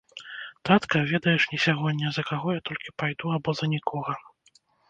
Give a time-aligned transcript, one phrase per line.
[0.69, 4.21] Татка, ведаеш не сягоння, за каго я толькі пайду, або за нікога.